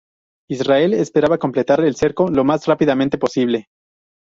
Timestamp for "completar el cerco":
1.37-2.27